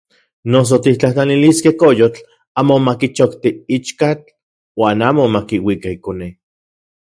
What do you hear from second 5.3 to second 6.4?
makiuika ikone.